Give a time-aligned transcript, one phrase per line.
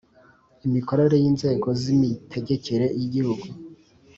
[0.67, 3.45] imikorere y Inzego z Imitegekere y Igihugu